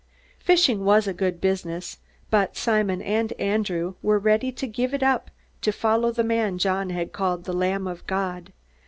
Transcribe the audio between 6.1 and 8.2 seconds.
the man John had called "the Lamb of